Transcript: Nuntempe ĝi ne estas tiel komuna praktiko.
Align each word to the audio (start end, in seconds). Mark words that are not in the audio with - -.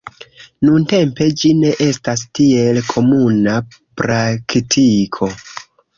Nuntempe 0.67 1.27
ĝi 1.41 1.51
ne 1.59 1.73
estas 1.89 2.23
tiel 2.39 2.81
komuna 2.89 3.57
praktiko. 4.01 5.31